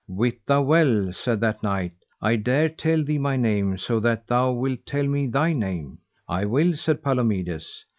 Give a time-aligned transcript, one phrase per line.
[0.07, 1.91] Wit thou well, said that knight,
[2.23, 5.99] I dare tell thee my name, so that thou wilt tell me thy name.
[6.27, 7.85] I will, said Palomides.